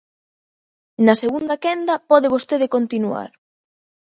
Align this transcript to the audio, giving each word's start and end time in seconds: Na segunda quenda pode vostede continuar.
Na 1.05 1.13
segunda 1.23 1.55
quenda 1.63 1.95
pode 2.09 2.31
vostede 2.35 2.71
continuar. 2.75 3.29